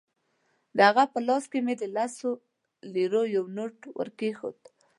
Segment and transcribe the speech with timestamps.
[0.75, 2.31] د هغه په لاس کې مې د لسو
[2.93, 4.59] لیرو یو نوټ ورکېښود.